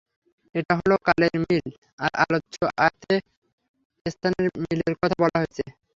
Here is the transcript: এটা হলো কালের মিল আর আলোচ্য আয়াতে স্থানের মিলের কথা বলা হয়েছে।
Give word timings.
এটা 0.55 0.73
হলো 0.79 0.95
কালের 1.05 1.35
মিল 1.43 1.65
আর 1.99 2.11
আলোচ্য 2.23 2.55
আয়াতে 2.77 3.15
স্থানের 4.05 4.47
মিলের 4.61 4.93
কথা 4.99 5.15
বলা 5.21 5.37
হয়েছে। 5.41 5.63